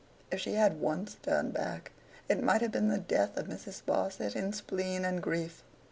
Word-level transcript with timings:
If 0.31 0.39
she 0.39 0.55
had 0.55 0.79
once 0.81 1.17
turned 1.21 1.53
back, 1.53 1.91
it 2.27 2.41
might 2.41 2.61
have 2.61 2.71
been 2.71 2.87
the 2.87 2.97
death 2.97 3.37
of 3.37 3.45
Mrs. 3.45 3.83
Sparsit 3.83 4.35
in 4.35 4.51
spleen 4.51 5.05
and 5.05 5.21
grief. 5.21 5.63